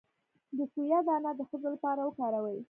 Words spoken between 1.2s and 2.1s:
د ښځو لپاره